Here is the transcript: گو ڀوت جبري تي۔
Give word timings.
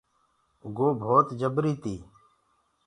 گو 0.75 0.87
ڀوت 1.01 1.27
جبري 1.39 1.73
تي۔ 1.83 1.95